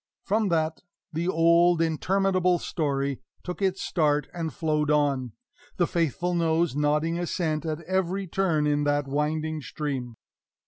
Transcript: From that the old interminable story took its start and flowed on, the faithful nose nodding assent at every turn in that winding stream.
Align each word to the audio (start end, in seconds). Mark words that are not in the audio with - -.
From 0.23 0.49
that 0.49 0.81
the 1.13 1.27
old 1.27 1.79
interminable 1.79 2.57
story 2.57 3.21
took 3.43 3.61
its 3.61 3.83
start 3.83 4.27
and 4.33 4.51
flowed 4.51 4.89
on, 4.89 5.33
the 5.77 5.85
faithful 5.85 6.33
nose 6.33 6.75
nodding 6.75 7.19
assent 7.19 7.67
at 7.67 7.81
every 7.81 8.25
turn 8.25 8.65
in 8.65 8.83
that 8.85 9.07
winding 9.07 9.61
stream. 9.61 10.15